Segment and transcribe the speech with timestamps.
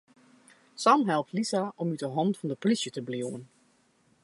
[0.83, 3.43] Sam helpt Lisa om út 'e hannen fan de polysje te bliuwen.